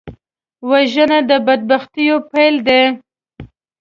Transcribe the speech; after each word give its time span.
وژنه 0.69 1.19
د 1.29 1.31
بدبختیو 1.45 2.15
پیل 2.31 2.55
دی 2.67 2.81